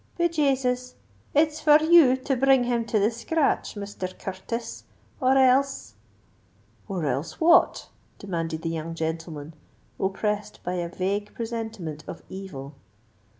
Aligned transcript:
"Be 0.17 0.27
Jasus! 0.29 0.95
it's 1.35 1.61
for 1.61 1.77
you 1.79 2.17
to 2.17 2.35
bring 2.35 2.63
him 2.63 2.85
to 2.85 2.97
the 2.97 3.11
scratch, 3.11 3.75
Misther 3.75 4.07
Curtis; 4.07 4.85
or 5.21 5.37
else——" 5.37 5.93
"Or 6.89 7.05
else 7.05 7.39
what?" 7.39 7.87
demanded 8.17 8.63
the 8.63 8.69
young 8.69 8.95
gentleman, 8.95 9.53
oppressed 9.99 10.59
by 10.63 10.73
a 10.73 10.89
vague 10.89 11.35
presentiment 11.35 12.03
of 12.07 12.23
evil. 12.29 12.73